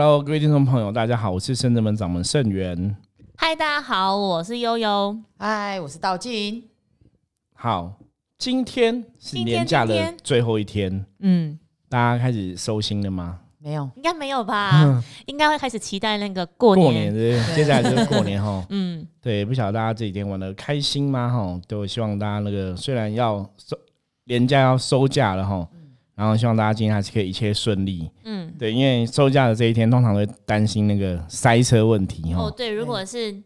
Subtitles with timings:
[0.00, 2.96] Hello，各位听众朋友，大家好，我是圣人门掌门圣元。
[3.36, 5.18] 嗨，大家好，我是悠悠。
[5.36, 6.62] 嗨，我是道静。
[7.52, 7.94] 好，
[8.38, 11.58] 今天是年假的今最后一天，嗯，
[11.88, 13.40] 大家开始收心了吗？
[13.58, 15.02] 没有，应该没有吧？
[15.26, 17.12] 应该会开始期待那个过过年。
[17.12, 18.64] 年的，接下来就是过年哈。
[18.70, 21.28] 嗯，对，不晓得大家这几天玩的开心吗？
[21.28, 23.76] 哈，都希望大家那个虽然要收
[24.26, 25.68] 年假要收假了哈，
[26.18, 28.10] 然后希望大家今天还是可以一切顺利。
[28.24, 32.42] 嗯，对，因为收假的这一天，通常会担心那个塞车问题哈。
[32.42, 33.40] 哦，对，如果是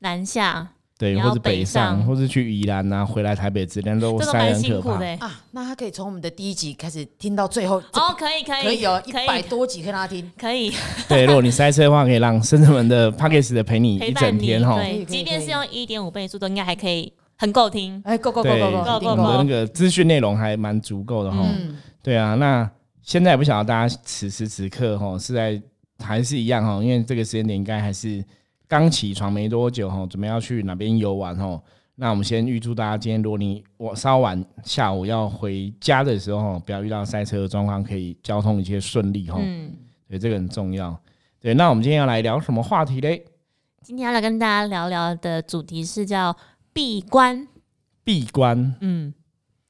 [0.00, 0.68] 南下，
[0.98, 4.68] 对，或者北北上或是去宜兰啊，回来台北之类都这个塞得很可怕。
[4.68, 5.16] 辛苦的欸。
[5.16, 10.30] 啊，那他可以从我们的第一集开始听到最后，哦，可以，可以，可以哦，一可以百多集可以让他听。
[10.38, 10.70] 可以
[11.08, 14.12] 对，如果你塞车的话，可以让深圳们的 p a c k a g e 的陪你一。
[14.12, 14.74] 整天 哈。
[14.76, 18.02] 对，即便是用一点五倍速，度应该还可以很够听。
[18.04, 21.38] 哎对，Go Go，够够我们的那个资讯内容还蛮足够的哈。
[21.42, 21.76] 嗯，
[22.08, 22.70] 对啊，那
[23.02, 25.62] 现在也不晓得大家此时此刻哈是在
[25.98, 28.24] 还是一样哈，因为这个时间点应该还是
[28.66, 31.62] 刚起床没多久哈，准备要去哪边游玩哈。
[31.96, 39.38] 那我们先预祝大家今天，如果你我稍晚下午要回家的时候，不要遇到塞车的状况，可以交通一切顺利哈。
[39.38, 39.70] 嗯，
[40.08, 40.98] 对，这个很重要。
[41.38, 43.22] 对，那我们今天要来聊什么话题嘞？
[43.82, 46.34] 今天要来跟大家聊聊的主题是叫
[46.72, 47.46] 闭关。
[48.02, 48.74] 闭关。
[48.80, 49.12] 嗯，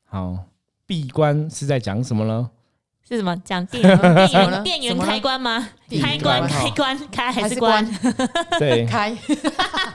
[0.05, 0.45] 好，
[0.89, 2.51] 闭关是在讲什么呢？
[3.07, 3.37] 是什么？
[3.45, 5.69] 讲电源 电源开关吗？
[6.01, 8.59] 开关开关开还还是是关关？
[8.59, 9.15] 对，开，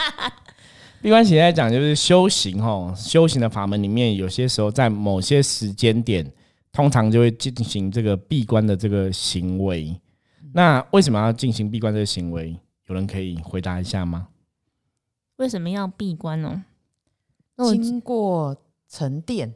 [1.02, 6.32] 闭关其实在讲就是修行哦，修行的法门里面，有些时候在某些时间点，
[6.72, 10.00] 通常就会进行这个闭关的这个行为。
[10.54, 12.56] 那为什么要进行闭关这个行为？
[12.88, 14.28] 有人可以回答一下吗？
[15.38, 16.64] 为什么要闭关呢？
[17.58, 18.56] 经过
[18.88, 19.54] 沉淀，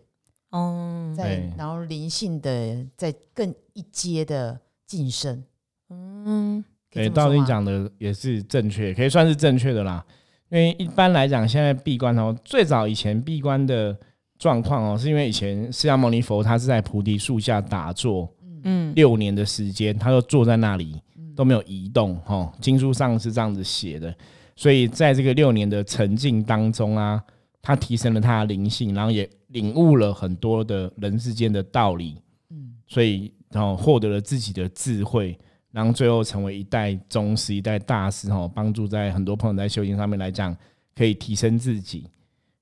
[0.58, 5.44] 哦，再对然后灵性的再更一阶的晋升。
[5.90, 10.04] 嗯，对，道理讲的也是正确，可以算是正确的啦。
[10.50, 13.96] 因为一般来讲，现在闭关哦，最早以前闭关的
[14.40, 21.02] 状况哦，是因为以前释迦牟尼佛他是在菩提树下打坐，嗯，六年的时间，他就坐在那里
[21.36, 22.52] 都没有移动哈。
[22.62, 24.16] 经书上是这样子写的，
[24.56, 27.22] 所以在这个六年的沉静当中啊，
[27.62, 35.38] 他提升了他的灵性，然后也领悟了很多的人世间的道理，嗯所以然后获得了自己的智慧，
[35.72, 40.56] 然后最后成为一代宗师、一代大师哈，帮助在很多朋友在修行上面来讲，
[40.96, 42.06] 可以提升自己。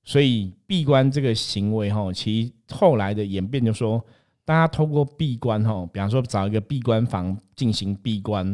[0.04, 4.00] 所以闭关这个行为哈，其实后来的演变就说，
[4.44, 8.46] 大家透过闭关哈，比方说找一个闭关房进行闭关，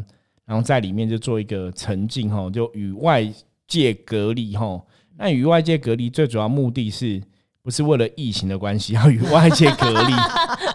[0.46, 3.30] 然后在里面就做一个沉浸哈，就与外
[3.68, 4.82] 界隔离哈。
[5.18, 7.22] 那与外界隔离最主要目的是
[7.64, 10.12] 不是为了疫情的关系要与外界隔离？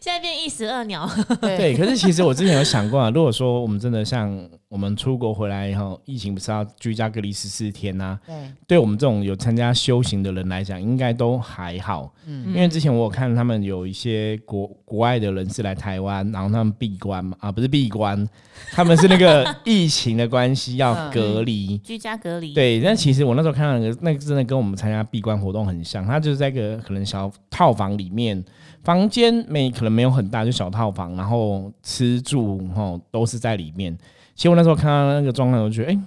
[0.00, 1.08] 现在变一石二鸟，
[1.40, 8.34] 对，可是其实我之前有想过啊， 如果说我们真的像我们出国回来以后，疫情不是要居家隔离十四天呐、对，
[8.66, 12.12] 对我们这种有参加修行的人来讲，应该都还好。
[12.26, 12.46] 嗯。
[12.48, 18.28] 因为之前我有看他们有一些国国外的人士来台湾，然后他们闭关嘛，啊，不是闭关，
[18.72, 21.76] 他们是那个疫情的关系要隔离。
[21.78, 28.42] 居家隔离，，对，但其实我那时候看到那个，那个真的跟我们参加闭关活动很像，他就是在一个可能小套房里面，
[28.84, 33.96] 房间没可能没有很大，就小套房，然后吃住吼都是在里面。
[34.34, 35.98] 其实我那时候看到那个状况，我就觉得，哎、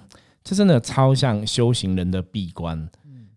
[0.42, 2.88] 这真的超像修行人的闭关。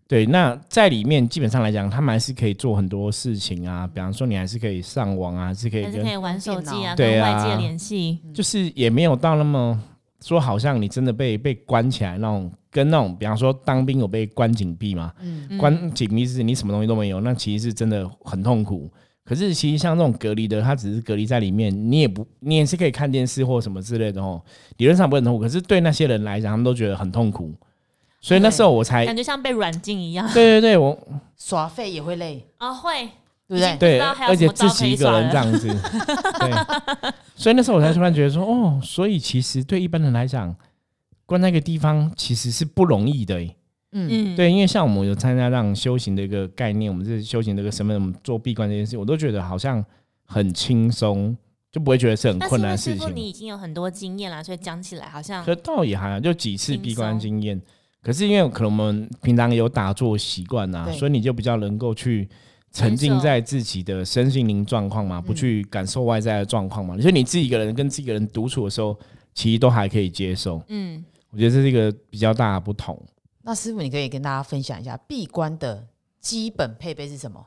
[0.08, 8.20] 对，那在里面基本上来讲，他们还是可以做很多事情啊，比方说你还是可以上网啊，还是可以还是跟可以玩手机啊，对啊跟外界联系。
[8.32, 9.80] 就是也没有到那么
[10.20, 18.88] 说，好像你真的被被关起来那种，跟那种比方说当兵有被关紧闭嘛，嗯关紧闭是你什么东西都没有，那其实是真的很痛苦。
[19.26, 24.40] 可是其实像这种隔离的，它只是隔离在里面，你也不你也是可以看电视或什么之类的哦，
[24.76, 25.40] 理论上不会很痛苦。
[25.40, 27.52] 可是对那些人来讲，他们都觉得很痛苦，
[28.20, 30.24] 所以那时候我才感觉像被软禁一样。
[30.32, 30.96] 对对对，我
[31.36, 33.04] 耍废也会累，啊，会，
[33.48, 33.76] 对不对？
[33.78, 35.66] 对，而且自己一个人这样子，
[36.38, 40.54] 对，所以那时候我才突然觉得说，哦，所以其实对一般人来讲，
[41.26, 43.56] 关在一个地方其实是不容易的欸。
[43.96, 49.82] 嗯，嗯，对，因为像我们有参加让修行的一个概念，我们是修行的一个身份，我们做闭关这件事，我都觉得好像
[50.26, 51.34] 很轻松，
[51.72, 53.14] 就不会觉得是很困难的事情。
[53.14, 57.60] 你已经有很多经验了，所以讲起来好像可倒也还好，就几次闭关经验。
[58.02, 62.28] 可是因为可能我们平常有打坐习惯啊，所以你就比较能够去
[62.70, 66.96] 沉浸在自己的身心灵状况嘛，不去感受外在的状况嘛。
[67.00, 68.96] 所以你自己一个人跟自己一个人独处的时候，
[69.34, 70.62] 其实都还可以接受。
[70.68, 72.96] 嗯，我觉得这是一个比较大的不同。
[73.46, 75.86] 那师傅，你可以跟大家分享一下闭关的
[76.20, 77.46] 基本配备是什么？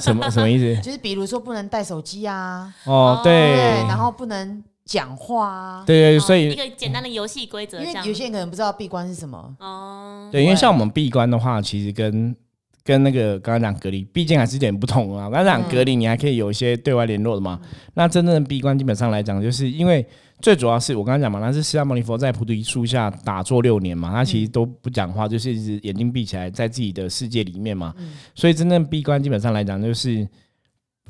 [0.00, 0.80] 什么什么意思？
[0.82, 5.84] 就是比如说不能带手机啊，哦，对，对，然后不能讲话啊。
[5.86, 7.92] 对所以一个简单的游戏规则因为。
[8.04, 12.36] 有些人可能不知道闭关是什么，哦，对，因为像我们闭关的话，其实跟
[12.84, 15.30] 跟那个刚刚讲隔离，毕竟还是有点不同啊。
[15.30, 17.60] 刚刚讲隔离，你还可以有一些对外联络的嘛。
[17.94, 20.04] 那真正的闭关，基本上来讲，就是因为
[20.42, 27.94] 最主要是我刚刚讲嘛，那是释迦牟尼佛在菩提树下打坐六年嘛，他其实都不讲话，就是一直眼睛闭起来，在自己的世界里面嘛。
[28.34, 30.28] 所以真正闭关，基本上来讲，就是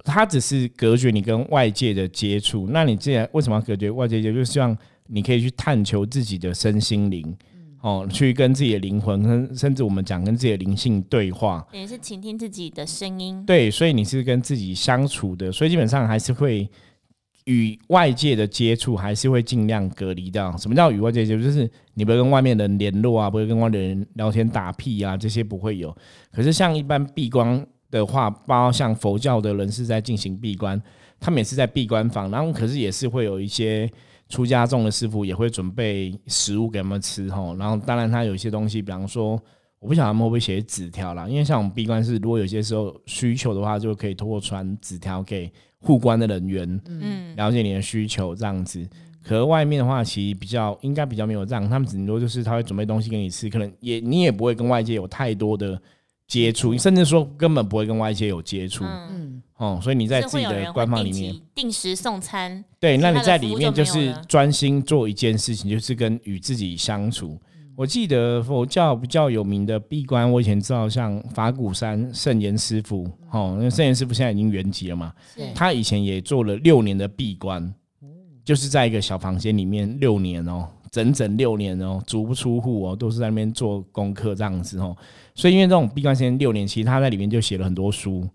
[0.05, 2.69] 他只是隔绝你跟外界的接触。
[2.71, 4.35] 那你既然为什么要隔绝外界接触？
[4.35, 4.77] 就是希望
[5.07, 7.37] 你可以去探求自己的身心灵。
[7.81, 13.45] 哦，去跟自己的灵魂，跟甚至我们讲跟自己的灵性对话，也是倾听自己的声音。
[13.45, 16.71] 对，所以你是跟自己相处的，所以基本上还是会
[17.45, 20.57] 与外界的接触，还是会尽量隔离掉。
[20.57, 21.43] 什么叫与外界接触？
[21.43, 25.97] 就是你不会跟外面的人联络啊，不会跟外面的人聊天打屁啊，这些不会有。
[26.33, 30.81] 可是像一般闭关的话，包括像佛教的人是在进行闭关，
[31.21, 33.91] 他们也是在闭关房，然后可是也是会有一些。
[34.29, 39.39] 出家众的师傅也会准备食物给他们吃吼，然后当然他有一些东西，比方说
[39.79, 48.89] 我不晓得他们会不会写纸条啦，因为像我们闭关是如果有些时候需求的话，就可以通过传纸条给护关的人员，嗯，了解你的需求这样子。
[49.23, 55.81] 可是外面的话，其实比较应该比较没有这样，他们顶多就是他会准备东西给你吃，可能也你也不会跟外界有太多的
[56.27, 58.85] 接触，甚至说根本不会跟外界有接触。
[58.85, 62.65] 嗯，嗯，哦，所以你在自己的官方里面，定定时送餐。
[62.81, 67.41] 对，那你在里面就是专心做一件事情，就是跟与自己相处。
[67.75, 75.13] 我记得佛教比较有名的闭关，我以前知道像法鼓山圣严师傅，哦，那圣严师傅现在已经圆寂了嘛，
[75.55, 77.73] 他以前也做了六年的闭关，
[78.45, 84.95] 就是在一个小房间里面六年哦，整整六年哦，足不出户哦，都是在那边做功课这样子哦。
[85.35, 88.29] 所以因为这种闭关时间六年，其实他在里面就写了很多书，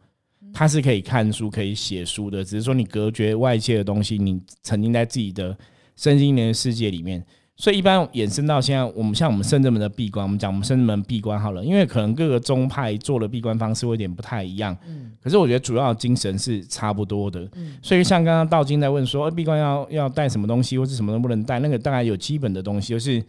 [0.52, 5.56] 他是可以看书、可以写书的，只是说你隔绝外界的东西，你沉浸在自己的
[5.96, 7.24] 身心灵的世界里面。
[7.60, 14.78] 所以一般衍生到现在，我们像我们深圳门的闭关，我们讲我们深圳门闭关好了，因为可能各个宗派做的闭关方式会有点不太一样，
[15.20, 17.50] 可是我觉得主要的精神是差不多的。
[17.82, 23.24] 所以像刚刚道金在问说，呃闭关要要带什么东西，或是什么都不能带，那个大概有基本的东西，就是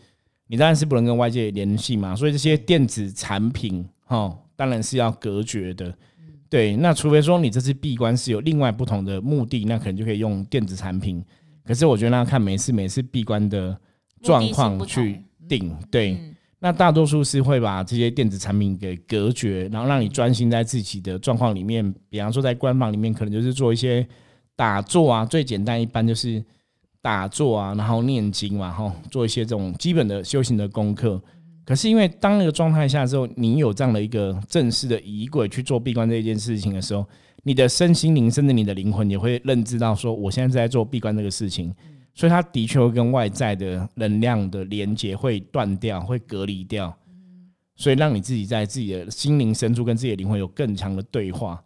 [0.48, 5.94] 你当然是不能跟外界联系嘛，所以这些电子产品，哈，当然是要隔绝的。
[6.50, 11.24] 对，那除非说你这次闭关是有另外不同的目的，那可能就可以用电子产品。
[11.64, 13.76] 可是我觉得那要看每次每次闭关的
[14.22, 15.76] 状况去定。
[15.90, 21.94] 对，嗯那大多数是会把这些电子产品给隔绝，然后让你专心在自己的状况里面。
[22.10, 24.04] 比方说在官方里面，可能就是做一些
[24.56, 26.44] 打坐啊，最简单一般就是
[27.00, 31.22] 打坐啊，然后念经嘛，哈，做一些这种基本的修行的功课。
[31.64, 37.06] 可是因为当那个状态下之后，你有这样的一个正式的仪轨去做闭关这一件事情的时候，
[37.44, 41.72] 你的身心灵甚至你的灵魂也会认知到说，我现在是在做闭关这个事情，
[42.14, 46.96] 所以它的确会跟外在的能量的连接会断掉，会隔离掉，
[47.76, 51.62] 所以让你自己在自己的心灵深处跟自己的灵魂有更强的对话。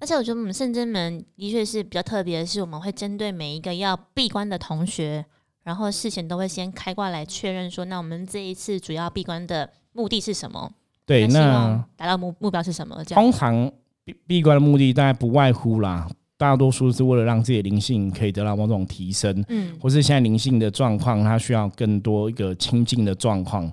[0.00, 5.24] 而且我觉得我们圣真门的确是比较特别的是，我们会针对每一个要闭关的同学，
[5.62, 10.70] 然后事前都会先开挂来确认说，那我们这一次主要闭关的目的是什么？
[11.06, 13.02] 对，那达到目目标是什么？
[13.04, 13.72] 这样通常
[14.04, 16.06] 闭闭关的目的大概不外乎啦，
[16.36, 23.72] 大多数是为了让自己的灵性可以得到某种提升，嗯，或是现在灵性的状况，它需要更多一个清净的状况。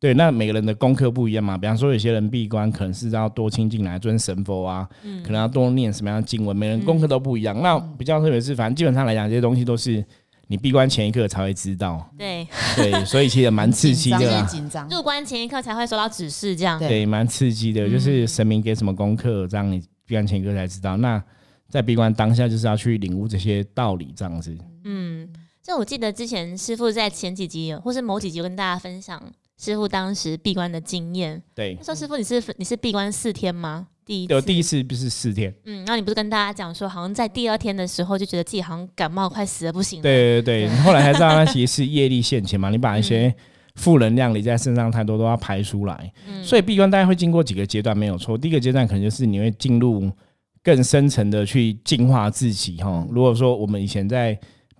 [0.00, 1.58] 对，那每个人的功课不一样嘛。
[1.58, 7.60] 比方说，有些人闭关可能是要多亲近来尊神佛啊，嗯可能要多念什么样的经文，每人功课都不一样。
[7.62, 10.02] 那比较特别是，反正基本上来讲，这些东西都是
[10.48, 12.10] 你闭关前一刻才会知道。
[12.16, 14.88] 对，对，所以其实蛮刺激的啦紧张。
[14.88, 20.96] 入关前一刻才会收到指示，这样对对，蛮刺激的，嗯就是神明给什么功课，这样你闭关前一刻才知道。
[20.96, 21.22] 那
[21.70, 24.56] 在闭关当下，就是要去领悟这些道理，这样子。
[24.84, 25.28] 嗯，
[25.62, 29.22] 就我记得之前师傅在前几集或是某几集有跟大家分享
[29.56, 31.40] 师傅当时闭关的经验。
[31.54, 33.86] 对那，时候师傅你是你是闭关四天吗？
[34.04, 40.02] 第一次有第一次不是四天，嗯，然后你不是跟大家讲说，好像在第二天的时候就觉得自己好像感冒快死了不行了。
[40.02, 43.32] 对对对，后来才知道那其实是业力现前嘛，你把一些
[43.76, 48.36] 负能量你在身上太多都要排出来，嗯所以闭关大概会经过几个阶段，没有错。
[48.36, 50.10] 第一个阶段可能就是你会进入
[50.62, 53.06] 更深层的去净化自己哈。
[53.10, 54.38] 如果说我们以前在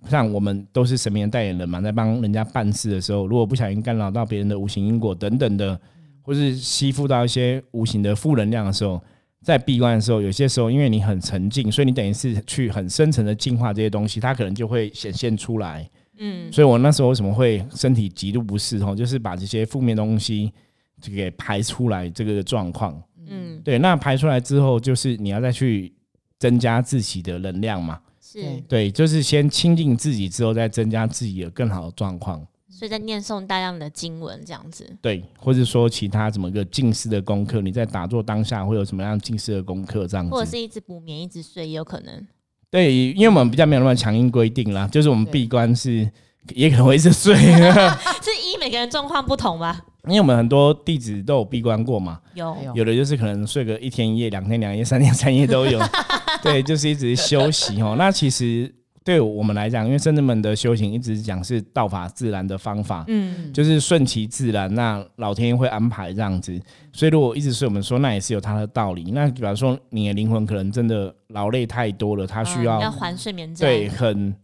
[0.09, 5.79] 像我们都是神明的代言人嘛，在帮人家办事的时候，如果不小心干扰到别人的无形因果等等的，
[6.23, 8.99] 或是吸附到一些无形的负能量的时候，
[9.43, 15.87] 在闭关的时候，有些时候因为你很沉静，所以你等于是去很深层的净化这些东西，它可能就会显现出来。
[16.17, 20.51] 嗯所以我那时候为什么会身体极度不适哦，就是把这些负面东西
[20.99, 22.99] 就给排出来这个状况。
[23.31, 25.93] 嗯对，那排出来之后，就是你要再去
[26.37, 27.99] 增加自己的能量嘛。
[28.21, 32.45] 是，对，就是先清净自己之后，再增加自己的更好的状况。
[32.69, 34.89] 所以在念诵大量的经文这样子。
[35.01, 40.31] 对，或者说其他怎么个近视的功课，你在打坐当下会有什么样近视的功课这样子？
[40.31, 42.27] 或者是一直补眠一直睡也有可能。
[42.69, 46.09] 对，因为我们比较没有那么强硬规定啦，就是我们对闭关是
[46.55, 49.79] 也可能会一直睡， 是依每个人状况不同吧？
[50.07, 55.79] 因为我们很多弟子都有闭关过嘛，有有有的就是可能睡个一天一夜、两天两夜、三天三夜都有，
[56.41, 57.95] 对，就是一直休息哦。
[57.97, 66.59] 那其实对我们来讲，因为圣人们的修行一直讲是道法自然的方法，嗯，就是顺其自然，那老天爷会安排这样子。
[66.91, 69.11] 所以如果一直睡，我们说那也是有它的道理。
[69.11, 73.67] 那比方说你的灵魂可能真的劳累太多了，它需嗯要、要还睡眠债。
[73.67, 74.35] 对很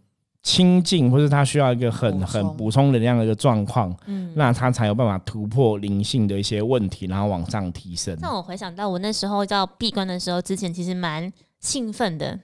[0.48, 4.32] 清静，或是他需要一个很很补充能量的一个状况，嗯。
[4.34, 8.18] 那他才有办法突破灵性的一些问题，然后往上提升。
[8.22, 12.40] 让我回想到我那时候要闭关的时候，之前其实蛮兴奋的，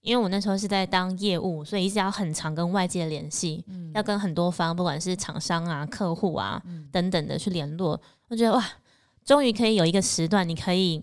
[0.00, 3.64] 因为我那时候是在当业务，所以一直要很常跟外界联系，
[3.94, 8.00] 要跟很多方，不管是厂商啊、客户啊、等等的去联络。
[8.28, 8.64] 我觉得哇，
[9.24, 11.02] 终于可以有一个时段，你可以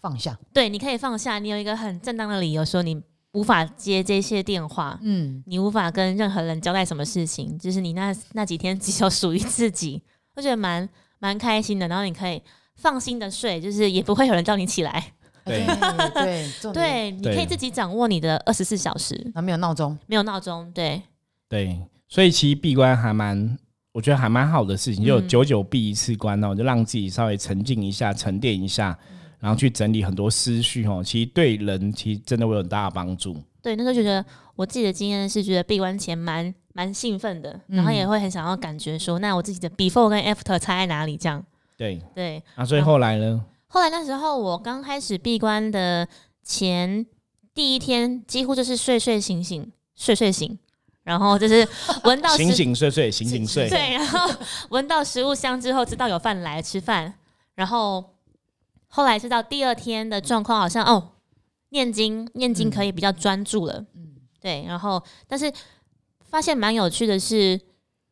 [0.00, 3.00] 放下，对，你可以放下，你有一个很正当的理由说你
[3.32, 10.02] 无法接这些电话，嗯，你无法跟任何人交代什么事情，就是你那那几天只有属于自己，
[10.34, 11.86] 我觉得蛮蛮开心的。
[11.86, 12.42] 然后你可以
[12.74, 15.12] 放心的睡，就是也不会有人叫你起来，
[15.44, 17.10] 对。
[17.12, 21.00] 你可以自己掌握你的二十四小时，然后没有闹钟，没有闹钟，对，
[21.48, 23.56] 对，所以其实闭关还蛮，
[23.92, 25.28] 我觉得还蛮好的事情，就嗯。
[25.28, 28.98] 久久闭一次关哦，就让自己稍微沉静一下、沉淀一下，
[29.40, 31.02] 然后去整理很多思绪哦。
[31.04, 33.36] 其实对人其实真的会有很大的帮助。
[33.62, 41.16] 对，那时候觉得我自己的经验是觉得闭关前蛮蛮兴奋的，然后也会很想要感觉说，那我自己的 before 跟 after 差在哪里？
[41.16, 41.44] 这样，
[41.76, 42.42] 对对。
[42.54, 46.08] 啊，所以后来呢，后来那时候我刚开始闭关的
[46.42, 47.04] 前
[47.52, 50.58] 第一天，几乎就是睡睡醒醒，睡睡醒，
[51.02, 51.66] 然后就是
[52.04, 54.30] 闻到醒醒睡睡，醒醒睡，对，然后
[54.70, 57.12] 闻到食物香之后，知道有饭来吃饭，
[57.56, 58.02] 然后
[58.90, 61.12] 后来是到第二天的状况好像哦，
[61.70, 65.52] 念经念经可以比较专注了，嗯，对，然后但是
[66.24, 67.60] 发现蛮有趣的是，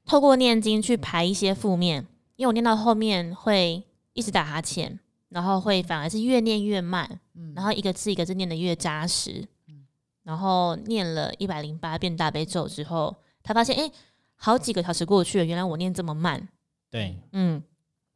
[0.07, 2.07] 透过念经去排一些负面，
[2.37, 7.53] 因为我念到后面会一直打哈欠，然后会反而是越念越慢，嗯。
[7.55, 9.85] 然后一个字一个字念得越扎实，嗯。
[10.23, 13.83] 然后念了一百零八遍大悲咒之后，他发现哎。
[13.83, 13.93] 诶
[14.41, 16.47] 好几个小时过去了，原来我念这么慢，
[16.93, 17.19] 对。
[17.33, 17.61] 嗯，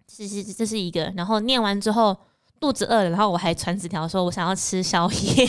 [0.08, 1.12] 是是这是一个。
[1.16, 2.16] 然后念完之后
[2.62, 5.48] 肚子饿了，然后我还传纸条说我想要吃宵夜，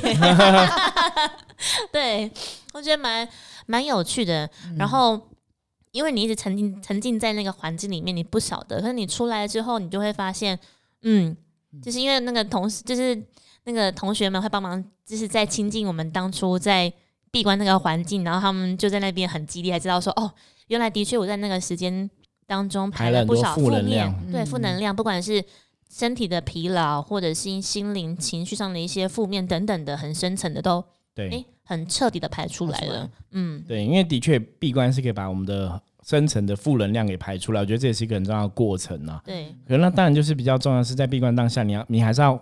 [1.94, 2.32] 对
[2.74, 3.30] 我觉得蛮
[3.68, 4.50] 蛮有趣的。
[4.80, 5.22] 然后
[5.92, 10.58] 因为你一直沉浸沉浸在那个环境里面，你不晓得，可是你出来之后，你就会发现，
[11.04, 11.38] 嗯，
[11.84, 13.24] 就是因为那个同事，就是
[13.66, 16.92] 那个同学们会帮忙，就是在亲近我们当初在
[17.30, 20.34] 闭关那个环境，然后他们就在那边很激烈，还知道说，哦，
[20.70, 22.10] 原来的确我在那个时间
[22.48, 25.46] 当中排排了不少负能面量，对负能量，不管是
[25.94, 30.84] 身体的疲劳，或者是心灵情绪上的一些负面等等的，很深层的都
[31.14, 31.30] 对。
[31.30, 39.22] 诶很彻底的排出来了，嗯，对，因为的确闭关是可以把我们的深层的负能量给排出来，我觉得这也是一个很重要的过程啊。
[39.24, 42.38] 对，可那当然就是比较重要的是在闭关当下，你要你还是要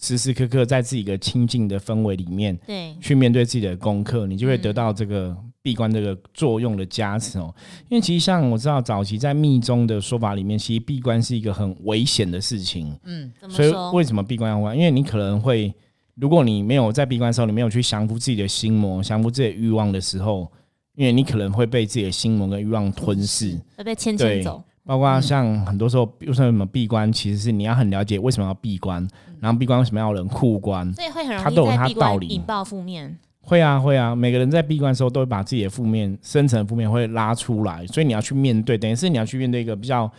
[0.00, 7.54] 时时刻刻在自己一个清静的氛围里面对，去面对自己的功课，你就会得到这个闭关这个作用的加持哦。
[7.88, 12.94] 因为其实像我知道早期在密宗的说法里面，其实闭关是一个很危险的事情。
[13.04, 13.92] 嗯所以怎么说？
[13.92, 14.76] 为什么闭关要关？
[14.76, 15.72] 因为你可能会，
[16.16, 20.50] 如果你没有在闭关的时候，你没有去降服自己的心魔、降服自己的欲望的时候，
[20.94, 23.58] 因为你可能会被自己的心魔跟欲望吞噬。
[23.76, 29.06] 会被牵对牵走，包括像很多时候，比如说什么闭关，其实是你要很了解为什么要闭关，
[29.40, 30.92] 然后闭关为什么要人护关。
[30.92, 40.10] 所以会很容它都有易引爆负面，会啊会啊，每个人在闭关的时候都会把自己的负面、深层负面会拉出来，所以你要去面对，等于是你要去面对一个比较，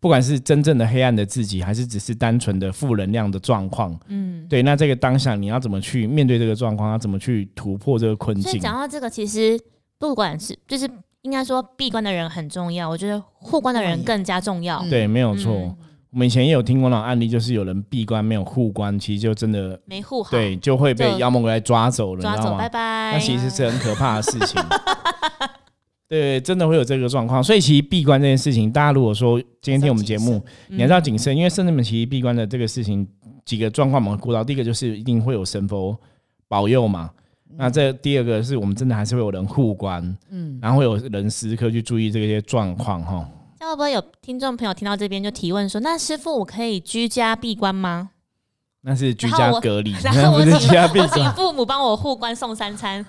[0.00, 3.96] 不管是真正的黑暗的自己，还是只是单纯的负能量的状况。
[4.08, 4.46] 嗯。
[4.48, 6.90] 对，那这个当下你要怎么去面对这个状况？
[6.90, 8.62] 要怎么去突破这个困所以境？
[8.62, 9.60] 讲到这个，其实
[9.98, 10.88] 不管是就是
[11.20, 14.78] 应该说闭关的人很重要，我觉得护关的人更加重要。
[14.78, 15.54] 嗯对，没有错。
[15.54, 15.76] 嗯
[16.12, 22.68] 我们以前也有听过那种案例，就是有人闭关没有护关，其实就真的没护好，对，就会被妖魔鬼怪抓走了，抓走，你知道吗拜？
[22.68, 23.12] 拜。
[23.12, 24.60] 那其实是很可怕的事情。
[26.08, 33.06] 对，真的会有这个状况，所以其实闭关这件事情，大家如果说今天听我们节目，嗯你还是要谨慎，因为圣人们其实闭关的这个事情，
[33.44, 34.42] 几个状况我们会顾到。
[34.42, 35.96] 第一个就是一定会有神佛
[36.48, 37.08] 保佑嘛，
[37.56, 43.28] 那这第二个是我们真的还是会有人护关，嗯，然后会有人时刻去注意这些状况哈。
[43.68, 48.10] 会不会有听众朋友听到这边就提问说：“那师傅，我可以居家闭关吗？
[48.82, 51.34] 那是居家隔离，然后我 不是居家闭请我请关。
[51.34, 53.04] 父母帮我护关送三餐。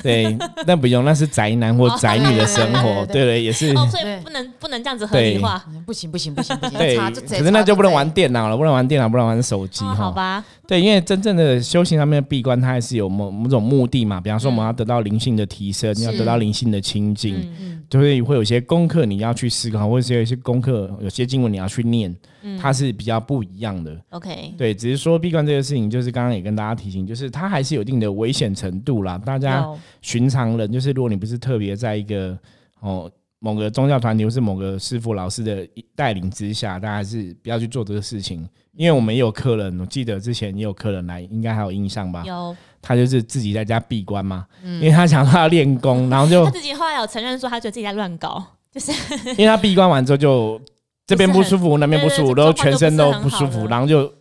[0.00, 3.72] 对，那不用，那是宅男或宅女的生活，对对对对对对，也是。
[3.76, 5.60] 哦，所以不能不能这样子合理化。
[5.68, 9.84] 嗯不行不行不行不行，对，可是那就不能玩电脑了，不能玩电脑，不能玩手机。
[9.84, 14.20] 好吧，对，因为真正的修行上面的闭关，它还是有某某种目的嘛。
[14.20, 17.42] 比方说，我们要得到灵性的提升，是要得到灵性的清净，
[17.88, 23.98] 就会会有一些功课你要去思考，或者是有一些功课，有些经文你要去念，嗯它是比较不一样的。
[24.10, 29.16] ，OK，对，只是说闭关这个事情，就是刚刚也跟大家提醒，就是它还是有一定的危险程度啦。
[29.16, 29.66] 大家
[30.02, 32.38] 寻常人，就是如果你不是特别在一个
[32.80, 33.10] 哦
[33.40, 38.48] 某个宗教团体或是某个师傅老师的带领之下，大家还是不要去做这个事情。
[38.74, 42.22] 因为我们也有客人，我记得之前也有客人来，应该还有印象吧？
[42.24, 48.40] 有，他就是自己在家闭关嘛，因为他想他要练功，然后就他自己后来有承认说，他觉得自己在乱搞，
[48.72, 48.92] 就是
[49.32, 50.60] 因为他闭关完之后就
[51.06, 54.12] 这边不舒服，那边不舒服，然后全身都不舒服，然后就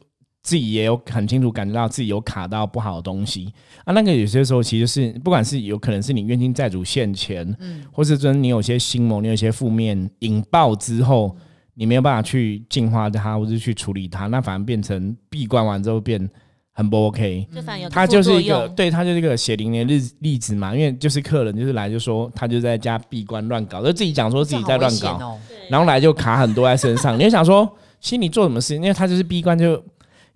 [0.47, 3.51] 自己也有很清楚感觉到自己有卡到不好的东西
[3.83, 3.91] 啊。
[3.91, 11.35] 那个有些时候其实是不管是有可能是你冤亲债主现前，嗯或是真你有些心魔，你有些负面引爆之后，
[11.73, 16.29] 你没有办法去净化它，或是去处理它，那反而变成闭关完之后变
[16.71, 17.45] 很不 OK。
[17.91, 25.37] 他就是一个，对他就是一个血淋淋的例例子嘛，因为就是客人就是来就说他就在家闭关乱搞，就自己讲说自己在乱搞，
[25.69, 27.19] 然后来就卡很多在身上。
[27.19, 28.75] 你就想说，心里做什么事？
[28.75, 29.83] 因为他就是闭关就，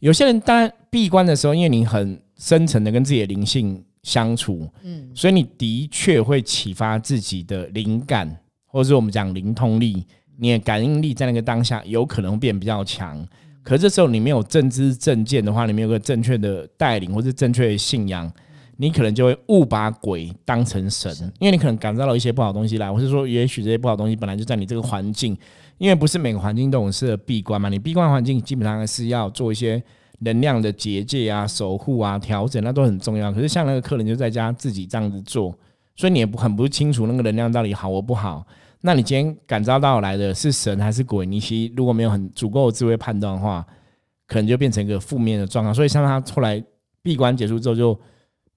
[0.02, 10.04] 有些人当然闭关的时候，因为你很深层的跟自己的灵性相处，嗯所以你的确会启发自己的灵感，或者是我们讲灵通力，
[10.40, 13.26] 你的感应力在那个当下有可能变比较强。
[13.62, 18.30] 可是这时候你没有正知正见的话，你没有个正确的带领或是正确的信仰，
[18.78, 25.38] 你可能就会误把鬼当成神，因为你可能感召到一些不好的东西来，或是说也许这些不好的东西本来就在你这个环境，
[25.82, 29.82] 因为不是每个环境都有适合闭关嘛，你闭关环境基本上是要做一些
[30.20, 33.34] 能量的结界啊、守护啊、调整，那都很重要。
[33.34, 35.52] 可是像那个客人就在家自己这样子做，
[35.96, 38.46] 所以你也不很不清楚那个能量到底好或不好。
[38.82, 41.26] 那你今天感召到来的是神还是鬼？
[41.26, 43.66] 你其实如果没有很足够的智慧判断的话，
[44.28, 45.74] 可能就变成一个负面的状况。
[45.74, 46.64] 所以像他后来
[47.02, 48.00] 闭关结束之后，就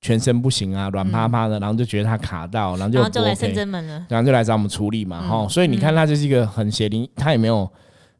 [0.04, 4.04] 全身不行啊，软趴趴的，然后就觉得他卡到，然后就对然后就来 OK 深圳门了。
[4.10, 5.28] 然后就来找我们处理嘛，嗯。
[5.30, 7.66] 哈、所以你看，他就是一个很邪灵，他也没有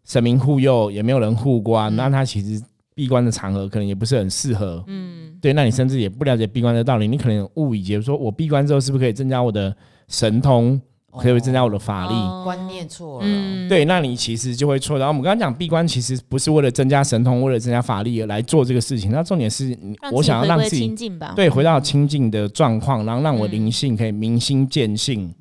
[0.03, 9.77] 神明护佑，也没有人护关，那他其实闭关的场合可能也不是很适合，嗯，对，那你甚至也不了解闭关的道理，你可能误以为说我闭关之后是不是可以增加我的
[10.09, 10.81] 神通，
[11.21, 12.15] 可以增加我的法力？
[12.15, 14.99] 哦观念错了，嗯，对，那你其实就会错。
[14.99, 19.11] 然后我们刚刚讲闭关，其实不是为了增加神通，为了增加法力而来做这个事情。
[19.11, 20.95] 那重点是你我想要让自己。
[21.35, 25.35] 对，回到清净的状况，然后让我嗯灵性可以明心见性，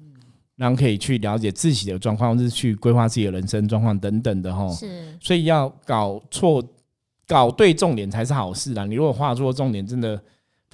[0.55, 4.69] 然后可以去了解自己的状况，或是去规划自己的人生状况等等的哈。
[4.69, 6.63] 是，所以要搞错、
[7.27, 8.85] 搞对重点才是好事啦。
[8.85, 10.21] 你如果画错重点，真的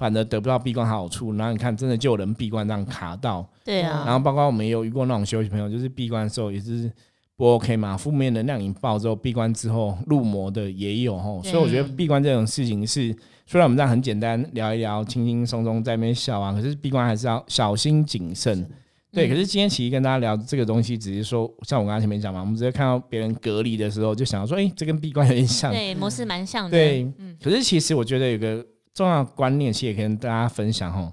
[0.00, 1.32] 反而得不到闭关好处。
[1.36, 4.02] 然后你看，真的就有人闭关这样卡到，对啊。
[4.04, 6.90] 然后包括我们也有遇过那种休息朋友，就是闭关的时候也是。
[7.36, 7.96] 不 OK 嘛？
[7.96, 18.68] 负面能量引爆之后，闭关之后入魔的也有吼，所以我觉得闭关这种事情是，虽然我们这样很简单聊一聊，轻轻松松在那边笑啊，可是闭关还是要小心谨慎。
[19.10, 25.72] 对，可是今天其实跟大家聊这个东西，只是说，像我刚才前面讲嘛，我们直接看到别人隔离的时候，就想要说，哎、这跟闭关有点像。
[25.72, 26.70] 对，模式蛮像的。
[26.72, 28.62] 对嗯，可是其实我觉得有个
[28.94, 31.12] 重要观念，其实也可以跟大家分享哦。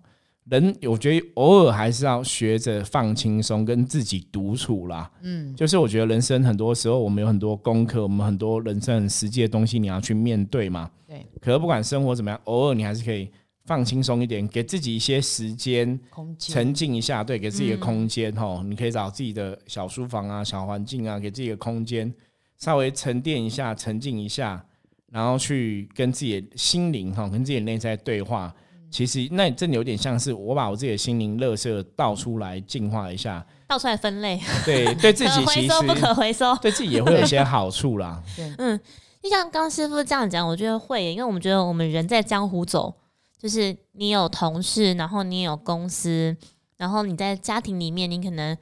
[0.50, 5.12] 人我觉得偶尔还是要学着放轻松，跟自己独处啦。
[5.22, 10.90] 嗯，就是我觉得人生很多时候，我们有很多功课，我们很多人生很实际的东西，你要去面对嘛。
[11.06, 13.30] 对，可是不管生活怎么样，偶尔你还是可以
[13.66, 16.00] 放轻松一点，给自己一些时间
[16.40, 22.14] 沉静一下，对，给自己的嗯空间吼、你可以找自己的小书房啊、小环境啊，给自己的空间，
[22.58, 24.66] 稍微沉淀一下、沉静一下，
[25.12, 28.54] 然后去跟自己的心灵哈、跟自己的内在对话。
[28.90, 36.56] 其实那真的有点像是我把我自己的心灵垃圾倒出来净化一下，倒出来分类，对，对自己 其收不可回收。
[36.58, 38.24] 对自己也会有一些好处啦。
[38.58, 38.80] 嗯，
[39.22, 42.96] 就像刚师傅这样讲，我觉得会，因为我们觉得我们人在江湖走，
[43.38, 46.36] 就是你有同事，然后你也有公司，
[46.78, 48.58] 然后你在家庭里面，你可能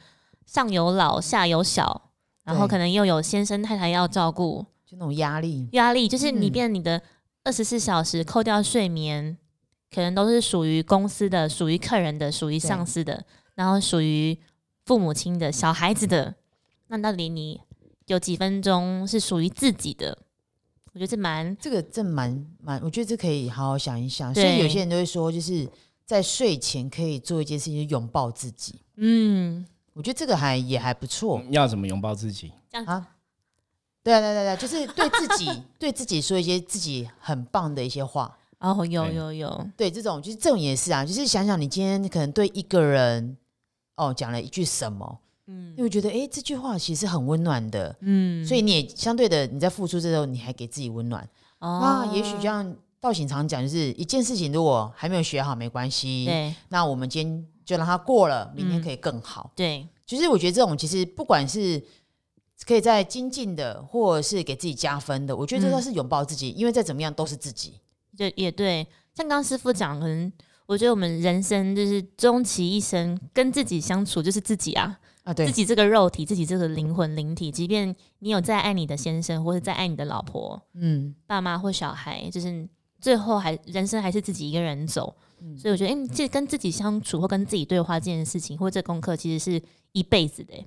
[0.48, 2.10] 上有老下有小，
[2.44, 7.02] 然后可能又有先生太太要照顾，就那种压力，压力就是你嗯变你的
[7.44, 9.38] 二十四小时扣掉睡眠，
[9.92, 14.38] 可能都是属于公司的、属于客人的、属于上司的，然后属于
[14.86, 16.36] 父母亲的、小孩子的。
[16.88, 17.60] 那到底你
[18.08, 20.18] 有几分钟是属于自己的？
[20.94, 24.34] 我觉得这蛮这个这蛮蛮，我觉得这可以好好想一想。
[24.34, 25.68] 所以有些人都会说，就是
[26.06, 28.80] 在睡前可以做一件事情，拥抱自己。
[28.96, 32.54] 嗯，我觉得这个还也还不错要怎么拥抱自己？
[32.70, 33.15] 这样啊。
[34.06, 38.38] 对啊，对啊对啊对啊，就是对自己对自己说一些自己很棒的一些话。
[38.60, 39.16] 哦，有对。
[39.16, 43.36] 有有，对，这种就是这种也是啊，就是想想你今天可能对一个人
[43.96, 45.74] 哦讲了一句什么，嗯。
[45.76, 51.28] 你会觉得哎这句话其实很温暖的，嗯，所以你也相对的你在付出这时候，你还给自己温暖。
[51.60, 51.80] 哦。
[51.82, 58.84] 那也许就像道行常讲，就是一件事情如果还没有学好没关系，对那我们今天就让它过了，明天嗯。
[58.84, 59.52] 可以更好。
[59.56, 61.84] 对，其实我觉得这种其实不管是
[62.66, 67.80] 可以在精进的，或者是给自己加分的，我觉得这是拥抱自己，因为再怎么样都是自己。
[68.18, 68.82] 对也对，
[69.14, 70.32] 像刚刚师傅讲，可能
[70.66, 75.46] 我觉得我们人生就是终其一生跟自己相处，就是自己啊，啊，对。
[75.48, 82.68] 自，己这个肉体，自己这个灵魂灵体，即便你有再爱你的先生，或者再爱你的老婆、嗯，爸妈或小孩，就是
[83.02, 85.14] 最后还人生还是自己一个人走。
[85.42, 85.58] 嗯。
[85.58, 90.66] 所以我觉得，哎、这跟自己相处或跟自己对话这件事情，或者这功课，其实是一辈子的、欸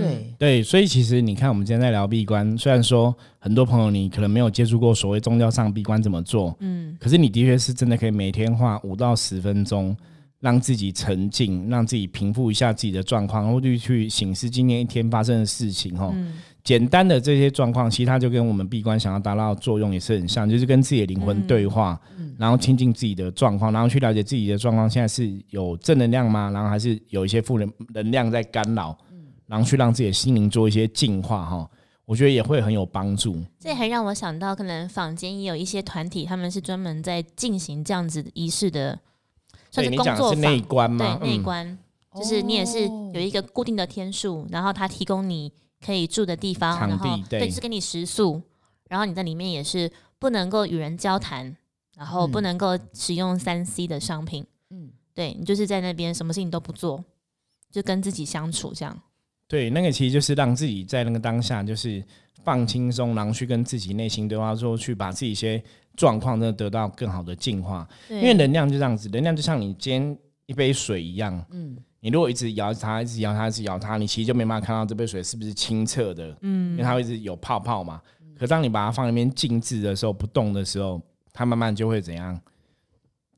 [0.00, 9.96] 对，对，所以其实你看，我们今天在聊闭关，虽然说很多朋友你可能没有接触过所谓宗教上闭关怎么做，嗯，可是你的确是真的可以每天花五到十分钟，
[10.40, 16.10] 让自己沉静，让自己平复一下自己的状况，然后就去醒思今天一天发生的事情哈。
[16.14, 21.98] 嗯简单的这些状况，其实它就跟我们闭关想要达到的作用也是很像，就是跟自己的灵魂对话，
[22.36, 26.50] 然后亲近自己的状况，然后去了解自己的状况现在是有正能量吗？
[26.52, 28.96] 然后还是有一些负能能量在干扰，
[29.50, 31.68] 然后去让自己的心灵做一些净化哈。
[32.06, 33.40] 我觉得也会很有帮助。
[33.58, 38.98] 这还让我想到，可能坊间也有一些团体，他们是专门在进行这样子仪式的，
[39.70, 41.18] 算是工作讲的是内坊，观吗？
[41.20, 41.78] 对内嗯观，
[42.16, 45.52] 就是你也是哦有一个固定的天数，然后他提供你
[45.84, 48.42] 可以住的地方，场然后对就，是给你食宿，
[48.88, 51.56] 然后你在里面也是不能够与人交谈，
[51.96, 57.04] 然后不嗯能够使用三 C 的商品，嗯，对你就是在那边什么事情都不做，
[57.70, 59.00] 就跟自己相处这样。
[59.50, 62.00] 对，那个其实就是让自己在那个当下就是
[62.44, 65.60] 放轻松，然后去跟自己内心对话，之后去把自己一些
[65.96, 67.84] 状况呢得到更好的净化。
[68.08, 78.00] 因为能量就这样子，能量就像你煎一杯水一样，嗯，你如果一直摇它，一直摇它，一直摇它，你其实就没办法看到这杯水是不是清澈的，嗯因嗯为它会一直有泡泡嘛。
[78.38, 82.40] 可当你把它放在那边静置的时候，不动的时候，它慢慢就会怎样？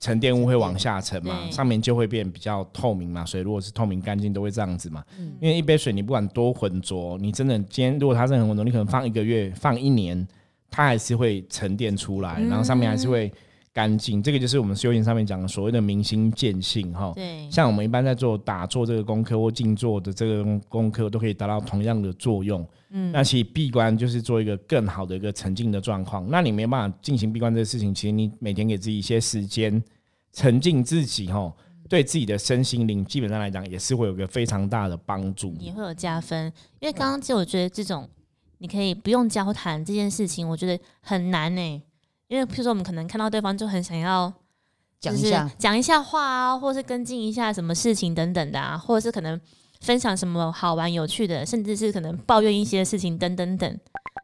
[0.02, 3.24] 沉淀物会往下沉嘛，上面就会变比较透明嘛。
[3.24, 5.04] 水如果是透明干净，都会这样子嘛。
[5.16, 10.26] 嗯因为一杯水，你不管多浑浊，你真的今天如果它真的很浑浊，你可能放一个月、放一年，
[10.68, 13.32] 它还是会沉淀出来，然后上面还是会
[13.72, 14.22] 干净。
[14.22, 17.12] 这个就是我们修行上面讲的所谓的明心见性哈。
[17.14, 22.66] 对，像我们一般在做打坐这个功课或静坐的这个功课，都可以达到同样的作用。
[22.94, 26.28] 嗯那其实闭关就是做一个更好的一个沉静的状况。
[26.28, 29.82] 那你没办法进行闭关这个事情，其实你每天给自己一些时间
[30.32, 31.50] 沉浸自己，哈，
[31.88, 35.54] 对自己的身心灵基本上来讲也是会有个非常大的帮助。
[35.58, 36.52] 也会有加分。
[36.80, 38.06] 因为刚刚其实我觉得这种
[38.58, 41.82] 你可以不用交谈这件事情，我觉得很难呢、
[42.32, 44.32] 因为譬如说我们可能看到对方就很想要
[44.98, 49.38] 就是讲一下，讲一下话啊，或是跟进一下什么事情等等的啊，或者是可能
[49.80, 53.78] 分享什么好玩有趣的，甚至是可能抱怨一些事情等等等。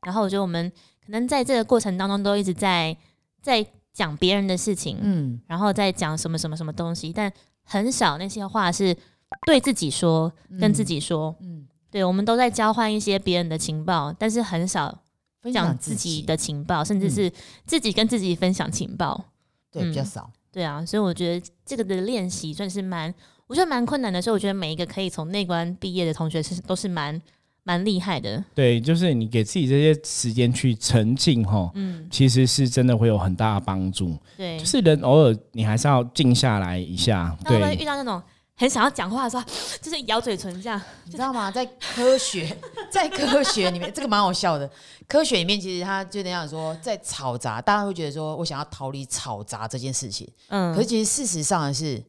[0.07, 0.73] 然后我觉得我们
[1.05, 2.97] 可能在这个过程当中都一直在
[3.43, 7.31] 在讲别人的事情，嗯，然后再讲什么什么什么东西，但
[7.63, 8.97] 很少那些话是
[9.45, 11.37] 对自己说，跟自己说。
[11.43, 15.03] 嗯，对，我们都在交换一些别人的情报，但是很少
[15.41, 17.33] 分享自自己的情报，甚至嗯是
[17.65, 19.25] 自己跟自己分享情报。
[19.71, 23.15] 对比较嗯少，对啊，所以我觉得这个的练习算是蛮，
[23.47, 24.21] 我觉得蛮困难的。
[24.21, 27.21] 所以我觉得每一个可以从内观毕业的同学是都是蛮
[27.65, 28.43] 蛮厉害的。
[28.55, 34.17] 对，就是你给自己这些时间去沉浸，哈，嗯，其实是真的会有很大的帮助。
[34.39, 34.65] 对就。
[34.65, 38.23] 是人偶尔你还是要静下来一下，对遇到那种
[38.59, 39.45] 很想要讲话的时候，
[39.81, 40.81] 就是咬嘴唇这样？
[41.05, 41.49] 你知道吗？
[41.51, 42.55] 在科学，
[42.91, 44.69] 在科学里面，这个蛮好笑的。
[45.07, 52.03] 科学里面其实它就那样说，在吵杂，大家会觉得说我想要逃离吵杂这件事情，嗯，可是其实事实上的是，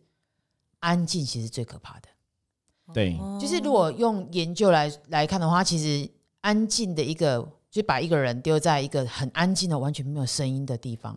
[0.79, 2.09] 安静其实最可怕的。
[2.91, 6.09] 对哦就是如果用研究来来看的话，其实
[6.41, 11.15] 安静的一个，就把一个人丢在一个很安静的、完全没有声音的地方，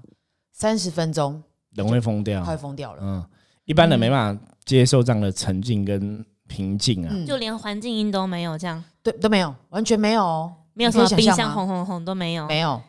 [0.53, 2.51] 三十分钟人会疯掉他。
[2.51, 3.01] 会疯掉了。
[3.03, 3.27] 嗯，
[3.65, 7.11] 一般人没办法接受这样的沉静跟平静啊。
[7.13, 8.83] 嗯，就连环境音都没有，这样。
[9.03, 11.55] 对都没有，完全没有哦，没有什么冰箱可以想象吗？
[11.55, 12.81] 轰轰轰都没有，没有。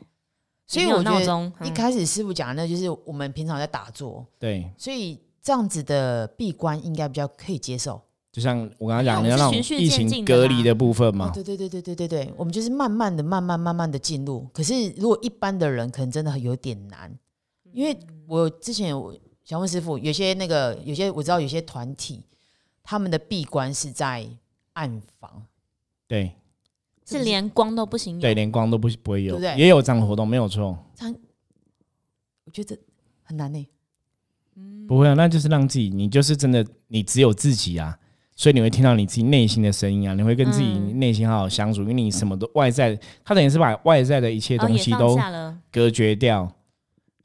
[0.65, 8.01] 所以也没有我觉得一开始师傅讲的，那就是我们平常在打坐，对，所以这样子的闭关应该比较可以接受。
[8.31, 14.47] 就像我刚刚讲的是那种疫情隔离的部分哦嘛，，对对对对对对对，我们就是慢慢的、慢慢、慢慢的进入。
[14.53, 17.13] 可是如果一般的人，可能真的有点难，
[17.73, 17.95] 因为
[18.27, 22.23] 我之前有想问师傅，有些那个有些我知道有些团体，
[22.83, 24.27] 他们的闭关是在
[24.73, 25.43] 暗房，
[26.07, 26.33] 对。
[27.05, 28.21] 是连光都不行有。
[28.21, 29.61] 对，连光都不不会有，对不对？
[29.61, 30.77] 也有这样的活动，没有错。
[32.45, 32.79] 我觉得
[33.23, 33.67] 很难呢。
[34.87, 37.99] 不会啊，那就是让自己，你就是真的，你只有自己啊，
[38.37, 40.97] 所以你会听到你自己内心的声音啊，你会跟自己嗯。
[40.97, 46.49] 内心好好相处，因为你什么都外在，他等于是把外在的一切东西都下了，隔绝掉，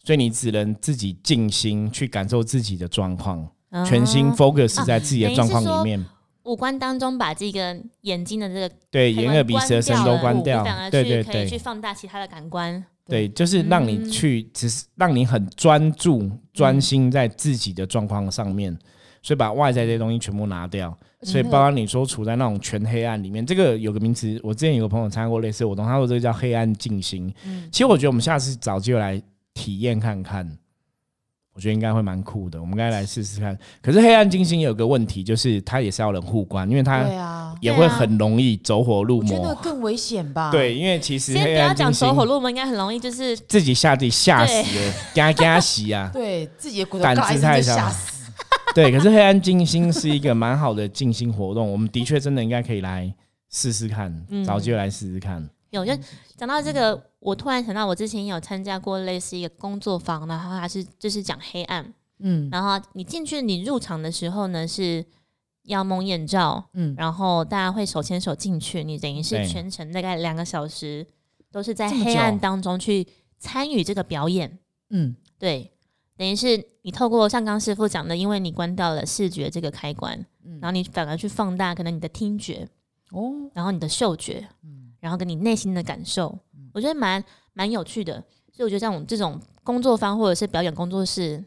[0.05, 3.49] 所以你只能自己静心去感受自己的状况，
[3.87, 6.05] 全心嗯 focus 在自己的状况里面。
[6.45, 12.83] 五官当中把这个眼睛的这个对，眼耳鼻舌身都关掉你反而，对对去可以去放大其他的感官。
[13.07, 18.75] 对，就是让你嗯去，只是让你很专注、专心在自己的状况上面，
[19.23, 20.97] 所以把外在这些东西全部拿掉。
[21.23, 27.35] 所以，包括你说处在那种全黑暗里面，这个有个名词，我之前有个朋友参加过类似活动，他说这个叫黑暗静心。
[27.45, 29.21] 嗯其实我觉得我们下次找机会来
[29.59, 30.49] 体验看看，
[31.53, 33.59] 我觉得应该会蛮酷的，我们应该来试试看。
[33.83, 39.55] 可是黑暗金星有个问题，就是它也是要人互关，因为它啊，也会很容易走火入魔觉得。
[39.57, 40.53] 更危险吧。
[40.53, 46.09] 对，因为其实黑先不要暗静心讲走火入魔，应该很容易就是自己吓自己吓死了，嘎嘎洗啊！
[46.15, 48.31] 对自己的骨头胆子太小吓死。
[48.75, 53.13] 对，可是黑暗静心是一个蛮好的静心活动，我们的确真的应该可以来
[53.51, 55.49] 试试看，嗯找机会来试试看。
[55.71, 55.93] 有就
[56.37, 62.49] 讲到这个，我突然想到，我之前有参加过类似一个工作坊，然后它是就是讲黑暗，嗯。
[62.51, 65.05] 然后你进去你入场的时候呢是
[65.65, 71.07] 要蒙眼罩，嗯，然后大家会手牵手进去，你等于是全程大概两个小时
[71.53, 72.41] 都是在黑暗久。
[72.41, 73.07] 当中去
[73.39, 74.59] 参与这个表演，
[74.91, 75.15] 嗯。
[75.39, 75.71] 对，
[76.17, 80.59] 等于是你透过像刚师傅讲的，因为你关掉了视觉这个开关，嗯。
[80.61, 82.67] 然后你反而去放大可能你的听觉，
[83.13, 84.49] 哦，然后你的嗅觉，
[85.01, 86.39] 然后跟你内心的感受，
[86.73, 88.23] 我觉得蛮蛮有趣的。
[88.53, 91.39] 所以我觉得像我们这种工作坊或者是表演工作室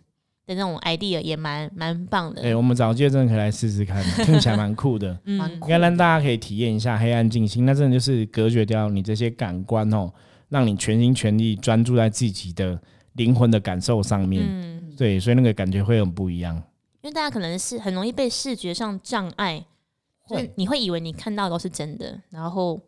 [0.45, 2.41] 的那种 idea 也蛮蛮棒的。
[2.41, 5.19] 对，我们找机会真的可以来试试看， 听起来蛮酷的。
[5.25, 10.11] 应该让大家可以体验一下黑暗静心，那真的就是隔绝掉你这些感官哦，
[10.49, 12.79] 让你全心全意专注在自己的
[13.13, 14.43] 灵魂的感受上面。
[14.47, 16.55] 嗯，对，所以那个感觉会很不一样。
[17.01, 19.65] 因为大家可能是很容易被视觉上障碍，
[20.29, 22.79] 就是会你会以为你看到都是真的，然后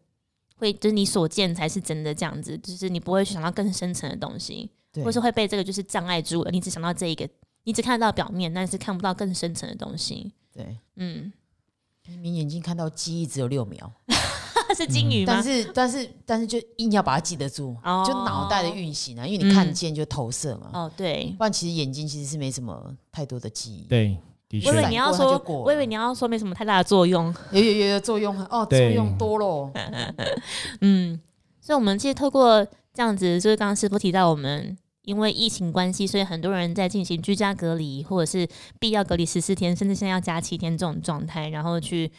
[0.64, 4.70] 会就是你所见才是真的这样子，就是你不会去想到更深层的东西，
[5.04, 7.28] 或是会被这个就是障碍住了，你只想到这一个，
[7.66, 10.32] 你只看得到表面，但是看不到更深层的东西。
[10.52, 11.32] 对，嗯，
[12.08, 13.92] 明明眼睛看到记忆只有六秒，
[14.76, 15.44] 是金鱼吗但？
[15.44, 24.18] 是但是但是就硬要把它记得住，哦就脑袋的运行啊，因为你看见就投射嘛，哦，对，不然其实眼睛其实是没什么太多的记忆，对，
[24.54, 27.34] 的确我以为你要说，我以为你要说没什么太大的作用。
[27.52, 29.72] 有有有有作用哦，作对用多咯。
[30.82, 31.20] 嗯，
[31.60, 32.64] 所以我们其实透过
[32.94, 38.48] 这样子，就是刚刚师傅提到，我们因为疫情关系，所以很多人在进行居家隔离，或者是
[38.80, 42.12] 必要隔离十四天，甚至现在要加七天这种状态，然后去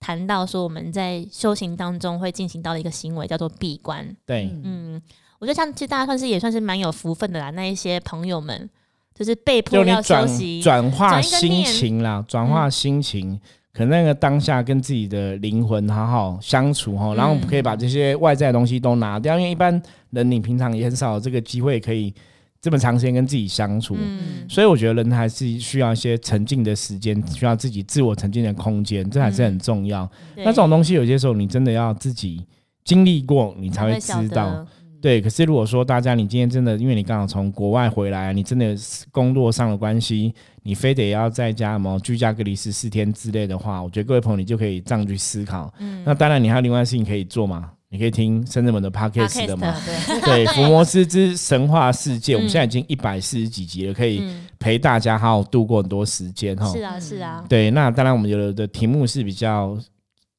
[0.00, 4.14] 谈到说我们在修行当中会进行到的一个行为叫做闭关。
[4.26, 5.02] 对，嗯嗯，
[5.38, 8.68] 我觉得像其实大家算是也算是蛮有福分的啦，那一些朋友们
[9.14, 13.38] 就是被迫要转息，转化心情啦，转化心情，
[13.72, 22.14] 可能那个当下跟自己的灵魂好好相处哈，然后嗯可以把这些外在的东西都拿掉，因为一般人你平常也很少有这个机会可以
[22.62, 23.94] 这么长时间跟自己相处。
[23.98, 30.10] 嗯，所以我觉得人还是需要一些沉浸的时间，需要自己自我沉浸的空间，这还是很重要。
[30.34, 32.46] 对那这种东西有些时候你真的要自己
[32.84, 34.66] 经历过，你才会知道。
[35.00, 45.72] 得对，可是如果说大家你今天真的，因为你刚好从国外回来，你真的是工作上的关系，你非得要在家什么居家隔离十四天之类的话，我觉得各位朋友你就可以这样去思考。
[45.78, 49.74] 嗯那当然，你还有另外的事情可以做嘛，你可以听深圳门的 podcast 的嘛。
[50.22, 56.70] 对，对，福摩斯之神话世界， 我们嗯现在已经一百四十几集了，可以嗯，陪大家好好度过很多时间哈。
[56.70, 59.76] 是啊，是啊，对，那当然我们有的题目是比较，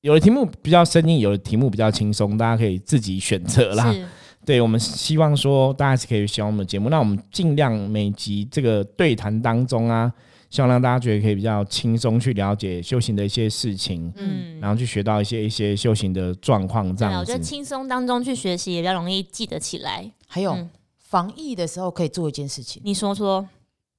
[0.01, 3.93] 有的题目比较生硬，有的题目比较轻松，大家可以自己选择啦。
[4.41, 10.11] 是，对，我们希望说大家是可以喜欢我们的节目，那我们尽量每集这个对谈当中啊，
[10.49, 17.39] 希望让大家觉得可以比较轻松去了解修行的一些事情，嗯，然后去学到一些一些修行的状况这对啊，样我觉得。
[17.39, 20.11] 轻松当中去学习也比较容易记得起来。
[20.27, 23.45] 还有嗯防疫的时候可以做一件事情，你说说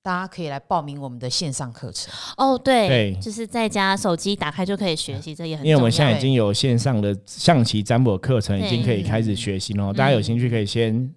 [0.02, 2.12] 大家可以来报名我们的线上课程。
[2.36, 5.70] 哦，对，对就是在家手机打开就可以学习，这也很重要。
[5.70, 9.92] 因为我们现在已经有线上的象棋占卜课程，已经可以开始学习了。
[9.92, 11.08] 大家有兴趣可以先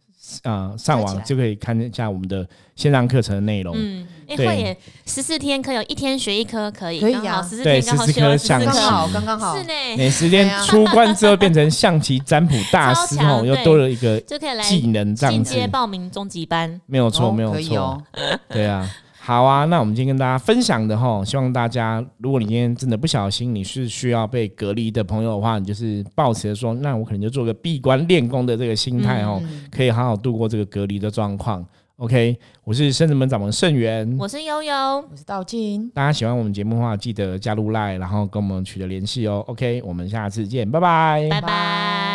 [0.44, 3.76] 啊、呃上网就可以看一下我们的线上课程的内容。
[3.78, 4.48] 嗯，哎，对。
[4.48, 7.22] 会耶，十四天可以有一天学一科，可以，可以啊。
[7.24, 8.66] 刚好十四对天刚好学十四科象棋。
[8.66, 9.56] 刚刚刚好。
[9.56, 15.52] 是，呢，每时间出关之后变成象棋占卜大师哦，又多了一个就可以来技能这样子。
[15.52, 15.68] 进阶。
[15.68, 16.80] 报名终极班。
[16.86, 18.02] 没有错，哦没有错。
[18.50, 18.90] 对啊。
[19.26, 31.66] 好啊，那我们今天跟大家分享的哈，希望大家，如果你今天真的不小心你是需要被隔离的朋友的话，你就是抱持着说，那我可能就做个闭关练功的这个心态哦，嗯可以好好度过这个隔离的状况。
[31.98, 34.74] OK，我是圣子门掌门盛元，我是悠悠，
[35.10, 39.44] 我是道静，大家喜欢我们节目的话，记得加入 Line，然后跟我们取得联系哦。
[39.48, 42.15] OK，我们下次见，拜拜，拜拜。